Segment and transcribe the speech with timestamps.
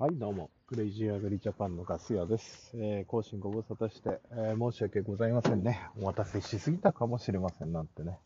[0.00, 0.48] はい、どうも。
[0.68, 2.70] クレイジーアグリジャパンのガス屋です。
[2.76, 5.88] えー、更新ご無沙汰して、えー申し訳ございませんね。
[6.00, 8.16] お待たせしすぎたかもしれませんなんてね。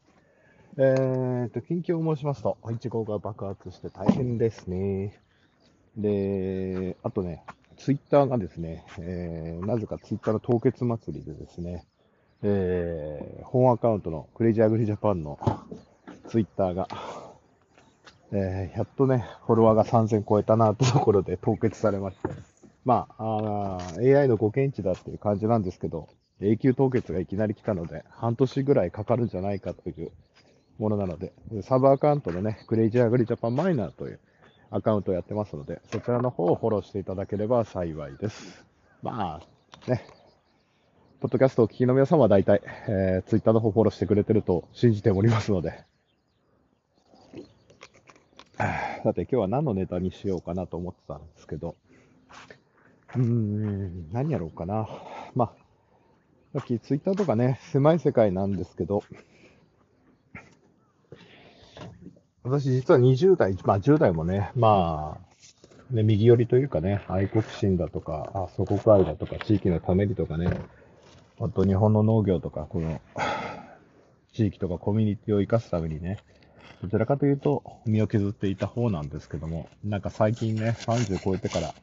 [0.77, 5.19] えーと、近況を申しますと、イチゴが爆発して大変ですね。
[5.97, 7.43] で、あとね、
[7.79, 11.87] ツイッターがですね、えー、なぜかツイッターの凍結祭りでですね、
[12.43, 15.39] えー、本アカウントのクレイジーアグリジャパンの
[16.29, 16.87] ツイッターが、
[18.35, 22.31] えーやっとね、フォロワーが3000超えたなってところで 凍結されまして。
[22.85, 26.09] まあ、あ AI のご検知だっていう感じなんですけど、
[26.41, 30.11] 永久凍結がいきなり来たので、半年ぐらいかかるんじゃないかという
[30.79, 31.33] ものなので、
[31.63, 34.19] サブアカウントのね、クレイジーアグリジャパンマイナーという
[34.71, 38.65] アカウントをやってますので、そちらの方をフォローしていただければ幸いです。
[39.03, 40.05] まあ、ね、
[41.21, 45.85] ポッドキャストを聞きの皆様は大体、えー、ツイッターの方フォローしてくれてると信じておりますので、
[49.03, 51.75] さて今日は何のネタにしようかなと思ってたんですけど、
[53.17, 54.89] うーん、何やろうかな。
[55.35, 59.03] まあ、さっきツイッターとかね、狭い世界なんですけど、
[62.45, 65.19] 私実は20代、まあ10代もね、ま
[65.91, 70.61] あ、ね、右寄りというかね、愛国心だとか、あ祖国愛だとか、地域のためにとかね、
[71.41, 73.01] あと日本の農業とか、この、
[74.33, 76.19] 地域とかコミュニティを生かすためにね、
[76.83, 81.75] どちらかというと身を削っていた方なんですけども、なんか最近ね、30超えてから、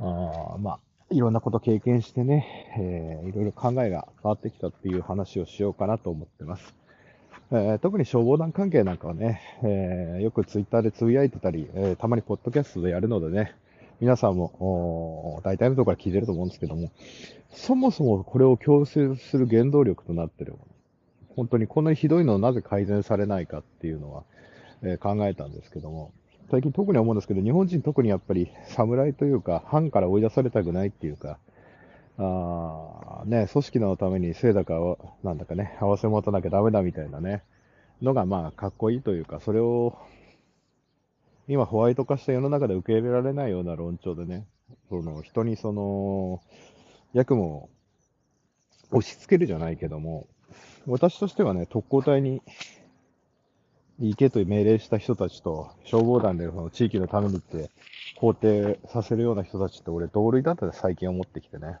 [0.00, 0.78] あーまあ、
[1.10, 6.74] いろんなこと経験してね、えーいろいろ考えが変わってきたっていう話をしようかなと思ってます。
[7.52, 13.54] えー特に消防団関係なんかはね、えーよくツイッターでつぶやいてたり、えーたまにポッドキャストでやるのでね、
[14.00, 16.90] 皆さんも大体のところから聞いてると思うんですけども、
[17.52, 20.54] そもそもこれを強制する原動力となってる
[21.40, 24.24] 本当にこんなにひどいのをなぜ改善されないかっていうのは、
[24.82, 26.12] えー考えたんですけども、
[26.50, 31.38] 最近特に思うんですけど、日本人特にやっぱり侍というか、藩から追い出されたくないっていうか、
[32.18, 37.42] あね、組織のために清高を、なんだかね、合わせ持たなきゃダメだみたいなね、
[38.02, 39.96] のがまあかっこいいというか、それを
[41.48, 44.46] 今ホワイト化した世の中で受け入れられないような論調でね、
[44.90, 46.42] その人にその、
[47.14, 47.70] 役務を
[48.90, 50.26] 押し付けるじゃないけども、
[50.86, 52.42] 私としてはね、特攻隊に
[53.98, 57.70] 行けと命令した人たちと、消防団でその地域のためにって
[58.18, 61.78] 肯定させるような人たちって俺同類だって最近思ってきてね。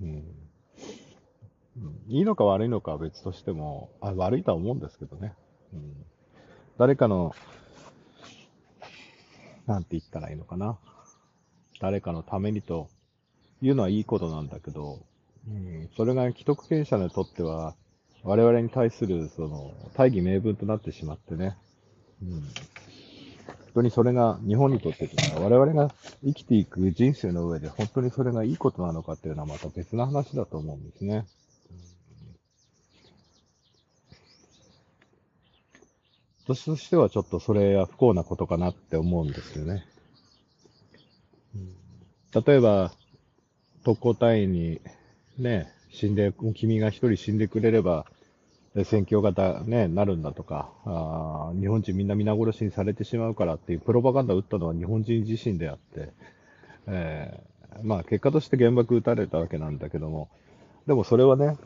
[0.00, 0.24] うん
[2.08, 5.34] いいのか悪いのかは別としても、あ悪いとは思うんですけどね。
[5.74, 5.92] うん。
[6.78, 7.34] 誰かの、
[9.66, 10.78] なんて言ったらいいのかな。
[11.80, 12.88] 誰かのためにと
[13.60, 15.00] いうのはいいことなんだけど、
[15.48, 17.74] うん、それが既得権者にとっては、
[18.26, 21.56] 我々に対する、その、大義名分となってしまってね。
[22.20, 22.30] うん。
[22.30, 22.42] 本
[23.74, 25.94] 当にそれが、日本にとってというか、我々が
[26.24, 31.24] 生きていく人生の上で、本当にそれがいいことなのかっていうのはまた別な話だと思うんですね。
[36.48, 39.84] 私としてはちょっとそれは不幸なことかなって思うんですよね。
[42.44, 42.92] 例えば、
[43.84, 44.80] 特攻隊員に
[45.38, 48.06] ね、死んで、君が一人死んでくれれば、
[48.84, 56.12] 戦況がだ、ね、なるんだとかあ、日本人みんな皆殺しにされてしまうからっていうプロパガンダを打ったのは日本人自身であって、
[56.86, 60.28] えーまあ結果として原爆撃たれたわけなんだけども、
[60.86, 61.56] でもそれはね、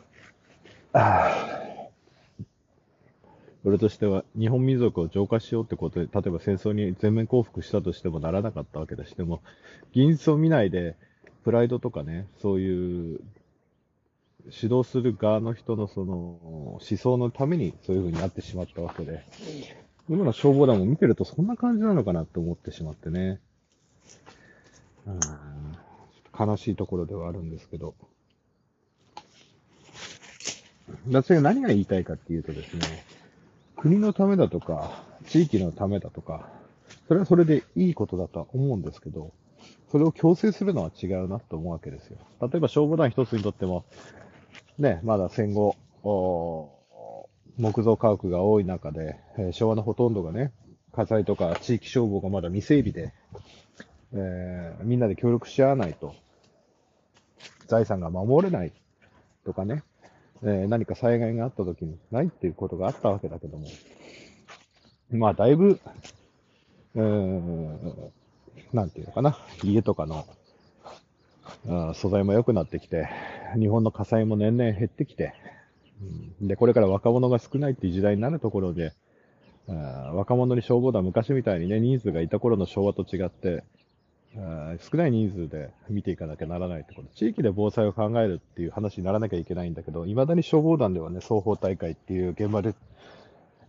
[3.63, 9.41] 俺としては日本民族を浄化しようってことで、例えば戦争に全面降伏したとしてもならなかったわけだし、でも、
[9.91, 10.95] 現実を見ないで、
[11.43, 13.19] プライドとかね、そういう
[14.45, 19.23] 指導する側の人のその思想のためにそういう風になってしまったわけで、
[20.09, 23.39] 今の消防団も見てるとそんな感じなのかなって思ってしまってね。
[25.07, 27.95] うん、悲しいところではあるんですけど。
[31.07, 33.05] 私が何が言いたいかっていうとですね、
[33.77, 36.49] 国のためだとか、地域のためだとか、
[37.07, 39.31] それはそれでいいことだとは思うんですけど、
[39.91, 42.17] それを強制するのは違うなと思うわけですよ。
[42.41, 43.85] 例えば消防団一つにとっても、
[44.81, 45.75] ね、まだ戦後、
[47.57, 50.51] 木造家屋が多い中で、えー昭和のほとんどがね、
[50.91, 53.13] 火災とか地域消防がまだ未整備で、
[54.13, 56.15] えーみんなで協力し合わないと、
[57.67, 58.73] 財産が守れない
[59.45, 59.83] とかね、
[60.41, 63.67] えー何か災害があった時にないっていうことがあったわけだけども、
[65.11, 65.79] まあだいぶ、
[66.95, 68.11] うーん、
[68.73, 70.25] なんていうのかな、家とかの、
[71.67, 73.07] あ素材も良くなってきて、
[73.59, 75.33] 日本の火災も年々減ってきて、
[76.41, 78.93] で、これから若者が少ないっていう時代になるところで、
[79.69, 83.63] あ若者に消防団昔みたいにね、人数がいた頃の昭和と違って、
[84.33, 87.09] 少ない人数で見ていかなきゃならないってこと。
[87.15, 92.73] 地域で防災を考えるっていう話にならなきゃいけないんだけど、未だに消防団ではね、双方大会っていう現場で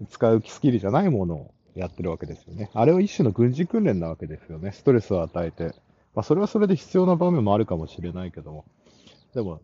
[0.09, 2.71] 使うスキルじゃないものをやってるわけですよね。
[2.75, 4.73] あれは一種の軍事訓練なわけですよね。
[4.73, 5.75] ストレスを与えて。
[6.15, 8.65] まあ、それはそれで必要な場面もあるかもしれないけども。
[9.35, 9.61] でも、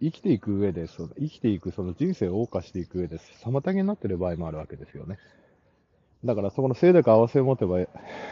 [0.00, 5.18] 生きていく上で、その生きていく、その人生を謳歌していく上で、妨げになってる場合もあるわけですよね。
[6.24, 7.88] だからそこの精力合わせを持てばい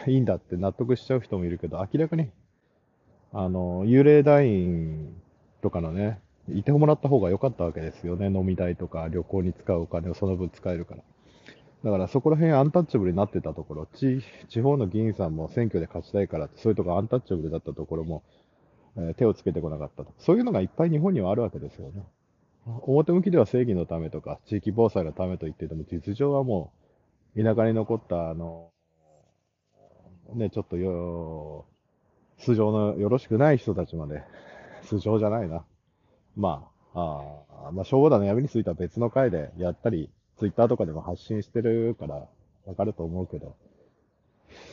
[0.07, 2.29] いんだって納得しちゃう人もいるけど、明らかに、
[3.33, 5.15] あの、幽霊団員
[5.61, 6.19] とかのね、
[6.49, 8.27] いてもらった方が良かったわけですよね。
[8.27, 11.03] 飲み代とか旅行に使うお金をその分使えるから。
[11.83, 18.23] だからそこら辺アンタッチャブルになってたところ、地地方の議員さんも選挙で勝ちたいからって、そういうとこアンタッチャブルだったところも、
[18.95, 20.13] えー、手をつけてこなかったと。
[20.19, 22.03] そういうのがいっぱい日本にはあるわけですよね。
[22.65, 26.71] 表向きでは正義のためとか、地域防災のためと言ってても、実情はも
[27.35, 28.71] う、田舎に残った、あの、
[30.33, 31.65] ね、ちょっとよ、
[32.37, 34.23] 素性のよろしくない人たちまで、
[34.83, 35.65] 素性じゃないな。
[36.37, 40.09] まあ、あまあ、消防団の闇については別の回でやったり、
[40.43, 42.27] ツイッターとかでも発信してるから、
[42.65, 43.55] わかると思うけど、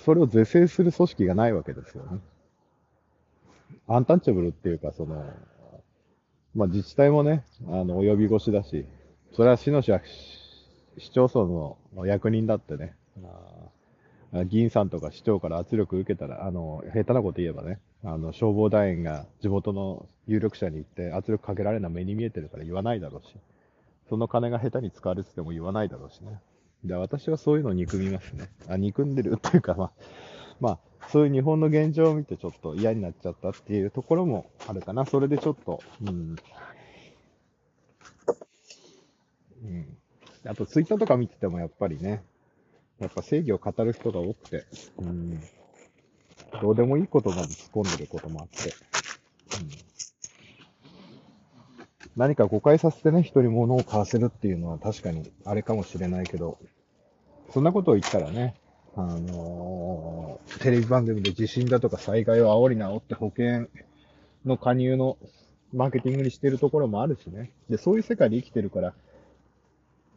[0.05, 2.19] それを是正する組織がないわけですよね。
[3.87, 5.25] アンタッチャブルっていうか、その、
[6.57, 8.85] まあ、自治体もね、あの、及び腰だし、
[9.33, 9.93] それは市の市
[10.99, 12.97] 市町村の役人だってね、
[14.47, 23.37] 議員さんとか市長から圧力受けたら、あの、下手なこと言えばね、あの、消防団員が地元の有力者に行って圧力かけられるのは目に見えてるから言わないだろうし、
[24.11, 26.41] その金が下手に使われてても言わないだろうしね。
[26.85, 28.51] で、私はそういうのを憎みますね。
[28.69, 29.93] あ、憎んでるっていうか、まあ、
[30.59, 35.07] まあ、そういう日本の現状を見てちょっと嫌になっちゃったっていうところもあるかな。
[35.07, 36.37] それでちょっと、うん。
[39.63, 39.97] うん。
[40.45, 42.25] あと、ツイッターとか見ててもやっぱりね、
[42.99, 44.65] やっぱ正義を語る人が多くて、
[44.99, 45.41] うん、
[46.61, 48.75] どうでもいいことまで突っ込んでることもあって、
[49.57, 49.90] うん、
[52.17, 56.59] 何か誤解させてね、人に物を買わせるっていうのは確かにあれかもしれないけど、
[57.51, 58.55] そんなことを言ったらね、
[58.97, 63.69] あのー、テレビ番組で地震だとか災害を煽り煽って保険
[64.45, 65.17] の加入の
[65.73, 67.53] マーケティングにしてるところもあるしね。
[67.69, 68.95] で、そういう世界で生きてるから、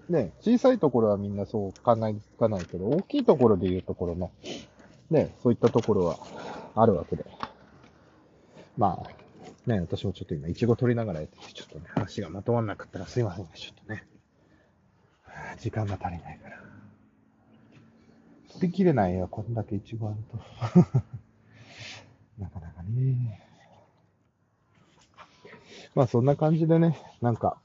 [0.09, 4.31] ね、小さいところはみんなそう考えつかないけど、大きいところで言うところの、
[5.11, 6.17] ね、そういったところは
[6.75, 7.25] あるわけで。
[8.77, 9.22] まあ、
[9.65, 14.05] ね、私もちょっと今、イチゴ取りながらやってて、ちょっとね、話がまとまんなかったらすいませんね、ちょっとね。
[15.59, 16.61] 時間が足りないから。
[18.53, 20.37] 取りきれないよ、こんだけイチゴあると。
[22.39, 23.41] なかなかね。
[25.95, 27.57] まあそんな感じでね、なんか、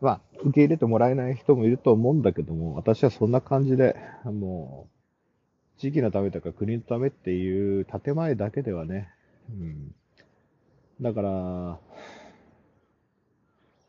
[0.00, 4.93] まあ、受け入れてもらえない人もいると思うんだけども、私はそんな感じで、もう、
[5.78, 9.10] 地域のためとか国のためっていう建前だけではね、
[9.50, 9.94] うん。
[11.00, 11.78] だから、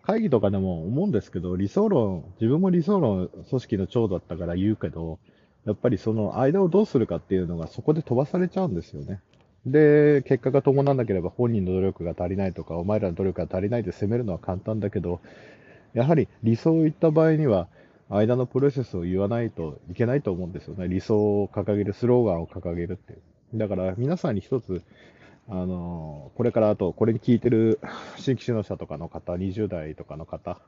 [0.03, 5.19] 会議とかでも思うんですけど、理想論、自分も理想論組織の長だったから言うけど、
[5.65, 9.19] やっぱりその間をどうするかっていうのがそこで飛ばされちゃうんですよね。
[9.65, 15.21] で、結果が伴わなければ本人の努力が足りないとか、お前らの努力が足りないで責めるのは簡単だけど、
[15.95, 17.67] やはり理想を言った場合には、
[18.09, 20.87] 間のプロセスを言わないといけないと思うんですよね。
[20.87, 23.57] 理想を掲げる、スローガンを掲げるっていう。
[23.57, 24.81] だから皆さんに一つ、
[25.47, 27.79] あの、これからあと、これに聞いてる
[28.17, 30.59] 新規収納者とかの方、20代とかの方、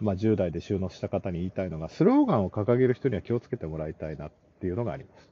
[0.00, 5.30] まあ10代で収納した方に言いたいのが、スローガンを掲げる人には気をつけてもらいたいなっていうのがあります。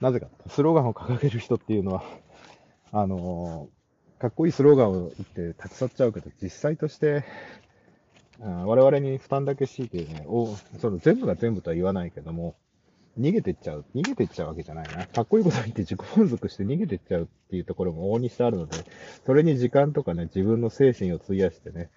[0.00, 2.02] なぜか、スローガンを掲げる人っていうのは、
[2.90, 3.68] あの、
[4.18, 7.24] かっこいいスローガンを言って立ち去っちゃうけど、実際として
[8.42, 12.56] 我々に負担だけ強いてね、おその全部が全部とは言わないけども、
[13.18, 13.84] 逃げてっちゃう。
[13.94, 15.06] 逃げてっちゃうわけじゃないな。
[15.06, 18.84] かっこいいこと言って自己満足して逃げてっちゃうっていうところも大にしてあるので、
[19.26, 21.90] それに時間とかね、自分の精神を費やしてね、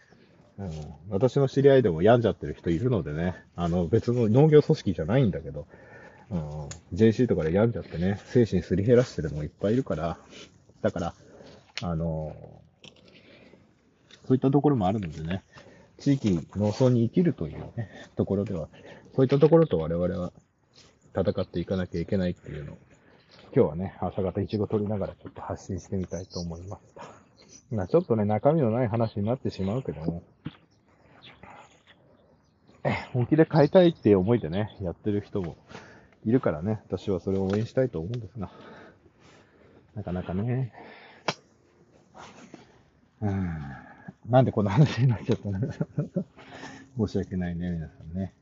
[0.57, 0.69] うん、
[1.09, 5.67] 私の知り合いでも病んじゃってる人いるのでね、あの別の農業組織じゃないんだけど、
[6.29, 10.17] うん、JC とかで病んじゃってね、精神すり減らしてるのもいっぱいいるから、
[10.81, 11.13] だから、
[11.81, 12.35] あの、
[14.27, 15.43] そういったところもあるのでね、
[15.97, 18.69] 地域、農村に生きるというね、 ところでは、
[19.15, 20.33] そういったところと我々は
[21.15, 22.77] 戦っていかなきゃいけないっていうのを、
[23.55, 27.03] 今日はね、朝方いちご取りながらちょっと発信してみたいと思いました。
[27.71, 30.23] まあちょっとね、中身のない話になってしまうけども、
[33.13, 35.55] 本気で買いたいって思いでね、やってる人も
[36.25, 38.51] いるからね、私はそれを応援したいと思うんですが、
[39.95, 40.73] なかなかね、
[43.21, 43.84] うん。
[44.29, 45.59] なんでこんな話になっちゃったの？
[47.07, 48.33] 申し訳ないね、皆さんね。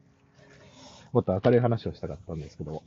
[1.12, 2.84] もっと明るい話をしたかったんですけど。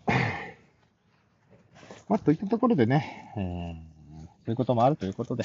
[2.09, 5.45] まあ、といったところでね、えー、そういうこともあるということで、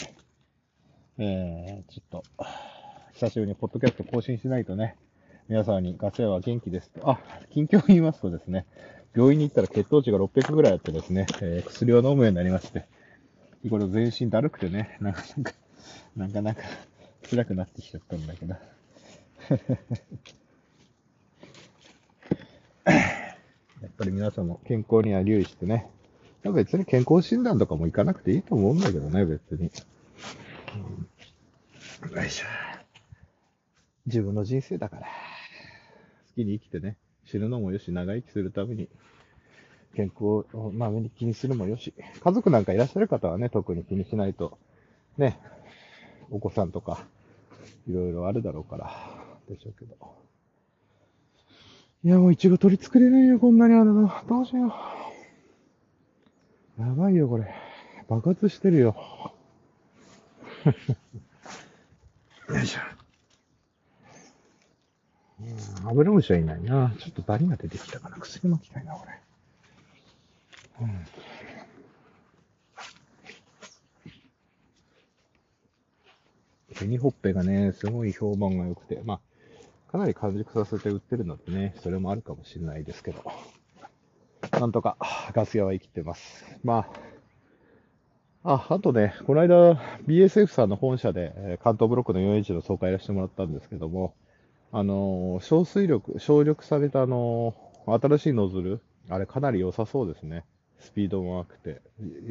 [1.17, 2.45] えー、ちょっと、
[3.13, 4.95] 久しぶりにポッドキャスト更新しないとね、
[5.49, 8.67] 皆さんにガセは元気ですと、あ、近況を言いますとですね、
[9.15, 12.85] 病院に行ったら血糖値が600ぐらいあってですね、えー、薬を飲むようになりまして、
[13.69, 15.53] これ全身だるくてね、なかなか、
[16.15, 16.61] なかなか
[17.29, 18.55] 辛くなってきちゃったんだけど。
[22.85, 25.89] やっぱり皆さんも健康には留意してね、
[26.43, 29.71] 別に健康診断とかも行かなくていいと思うんだけどね、別に。
[32.15, 32.45] よいしょ。
[34.07, 35.01] 自分の人生だから。
[35.03, 35.07] 好
[36.35, 38.89] きに生きてね、死ぬのもよし、長生きするために、
[39.95, 40.23] 健康
[40.53, 44.57] をまめに気にするもよし、家族なんかいらっしゃる方はね、特に気にしないと、
[45.17, 45.39] ね、
[46.31, 47.05] お子さんとか、
[47.87, 48.91] いろいろあるだろうから、
[49.47, 49.95] でしょうけど。
[52.03, 54.11] いや、もういちご取り作れないよ、こんなにあるの。
[54.27, 54.73] どうしよ
[56.79, 56.81] う。
[56.81, 57.53] やばいよ、これ。
[58.07, 58.95] 爆発してるよ。
[62.49, 62.79] よいしょ。
[65.41, 66.95] うん、アブラムシはいないな。
[66.97, 68.17] ちょっとダニが出てきたかな。
[68.17, 69.19] 薬巻きたいな、これ。
[70.81, 71.05] うん。
[76.81, 83.23] 紅ほっぺがね、すごい評判が良くて、まあ、かなり完熟させて売ってるのでね、それもあるかもしれないですけど。
[84.51, 84.97] なんとか
[85.33, 86.45] ガス屋は生きてます。
[86.63, 86.87] ま
[88.43, 89.75] あ、あ、あとね、この間
[90.07, 94.15] BSF さんの本社で関東ブロックの 4H の総会やらせてもらったんですけども、
[94.71, 97.53] あの、小水力、省力されたあの、
[97.85, 100.45] 新しいノズル、あれかなり良さそうですね。
[100.79, 101.81] スピードも良くて、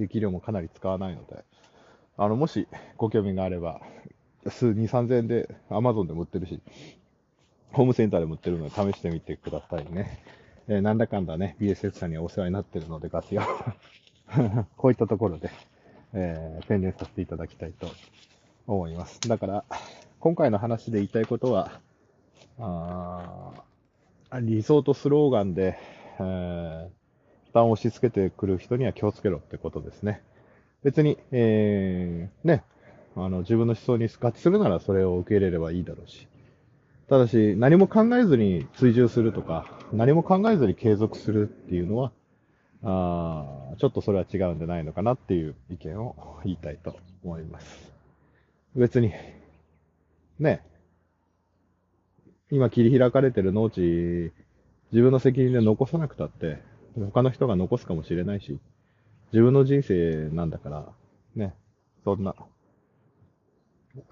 [0.01, 1.45] 液量もかなり使わないので、
[2.17, 2.67] あの、もし
[2.97, 3.81] ご興味があれば、
[4.49, 6.61] 数2、3000円で Amazon でも売ってるし、
[7.73, 10.23] ホームセンターでも売ってるので試してみてくださいね。
[10.69, 13.47] えー、なんだかんだね、BSS さんにはお世話になってるので、ガス屋。
[14.77, 15.51] こういったところで、
[16.13, 17.89] えー、宣伝させていただきたいと
[18.67, 19.21] 思います。
[19.29, 19.65] だから、
[20.21, 21.81] 今回の話で言いたいことは、
[22.59, 23.53] あ
[24.41, 25.79] 理想とスローガンで、
[26.19, 26.89] えー、
[27.47, 30.23] 負担を押し付けてくる人には気をつけろってことですね。
[30.85, 32.63] 別に、えー、ね、
[33.17, 36.29] あの、自分の思想に合致するならそれを受け入れればいいだろうし、
[37.09, 42.13] ただし、何も考えずに追従するとか、何も考えずに継続するっていうのは、
[42.83, 47.93] あちょっとそれは違うんじゃないのかなっていう意見を言いたいと思います。
[48.77, 49.13] 別に、
[50.39, 50.63] ね、
[52.51, 54.33] 今切り開かれてる農地、
[54.93, 56.59] 自分の責任で残さなくたって、
[56.97, 58.59] 他の人が残すかもしれないし、
[59.33, 60.89] 自分の人生なんだから、
[61.37, 61.55] ね、
[62.05, 62.35] そんな、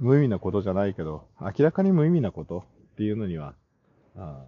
[0.01, 3.55] 無意味なことじゃないけど、明らかに無意味なことっていうのには、
[4.17, 4.45] あ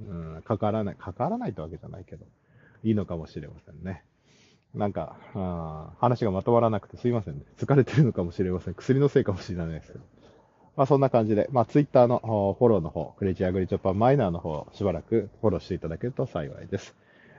[0.00, 2.24] うん、かからない、かからないってわけじゃないけど、
[2.82, 4.04] いいのかもしれませんね。
[4.74, 7.42] なんか、あ話がまとまらなくてすいませんね。
[7.58, 8.74] 疲れてるのかもしれません。
[8.74, 10.04] 薬のせいかもしれないですけど。
[10.76, 16.94] まあそんな感じで、まあツイッターのフォローの方、クレイジアグリチョパーマイナーの方、しばらくフォローしていただけると幸いです。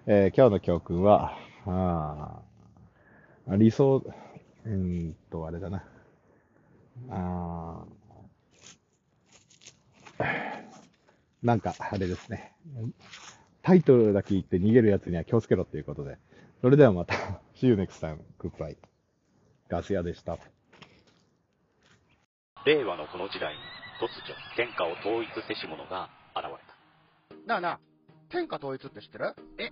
[0.06, 2.42] えー、今日の教訓は、あ
[3.48, 4.04] 理想、
[4.66, 5.84] うんと、あれだな。
[7.10, 7.86] あ
[11.41, 12.53] なんか、あれですね。
[13.63, 16.17] タイトルだけ言って逃げる奴には気をつけろっていうことで。
[16.62, 17.15] それではまた。
[17.55, 18.20] See you next time.
[18.39, 18.77] Goodbye.
[19.67, 20.38] ガス屋でした。
[22.65, 23.60] 令和のこの時代に
[24.00, 27.48] 突如天下を統一せし者が現れた。
[27.48, 27.79] なあなあ、
[28.29, 29.36] 天下統一って知ってる？
[29.58, 29.72] え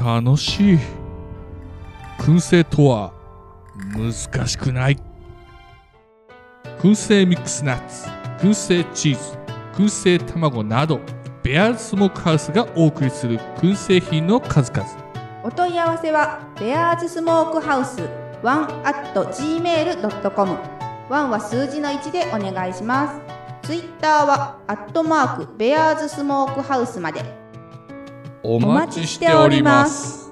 [0.00, 0.78] 楽しい。
[2.18, 3.12] 燻製とは
[3.92, 4.96] 難しくない。
[6.78, 9.38] 燻製ミックスナッツ、燻製チーズ、
[9.74, 11.00] 燻製卵など、
[11.42, 14.88] ベアーズスモークハウスがお送りする燻製品の数々。
[15.44, 18.00] お問い合わせは、ベアーズスモークハウス
[18.42, 20.58] 1 at gmail.com。
[21.10, 23.20] 1は数字の1でお願いします。
[23.66, 27.39] ツイッターは、アットマーク、ベアーズスモークハウスまで。
[28.42, 30.29] お待ちしております。